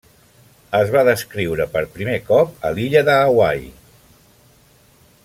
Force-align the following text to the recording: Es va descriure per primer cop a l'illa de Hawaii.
Es 0.77 0.93
va 0.95 1.03
descriure 1.09 1.67
per 1.75 1.83
primer 1.99 2.17
cop 2.31 2.67
a 2.71 2.73
l'illa 2.79 3.07
de 3.11 3.19
Hawaii. 3.19 3.71